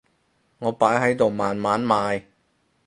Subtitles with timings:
[0.57, 2.23] 我擺喺度慢慢賣